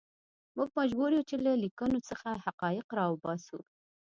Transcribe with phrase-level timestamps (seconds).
[0.57, 3.59] موږ مجبور یو چې له لیکنو څخه حقایق راوباسو.